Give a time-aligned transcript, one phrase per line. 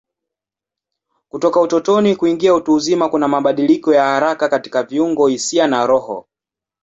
[1.29, 6.27] Kutoka utotoni kuingia utu uzima kuna mabadiliko ya haraka katika viungo, hisia na roho.